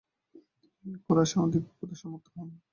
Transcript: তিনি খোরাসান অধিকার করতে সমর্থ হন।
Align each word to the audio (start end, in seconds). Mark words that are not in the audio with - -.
তিনি 0.75 0.97
খোরাসান 1.03 1.39
অধিকার 1.47 1.73
করতে 1.77 1.95
সমর্থ 2.01 2.25
হন। 2.33 2.49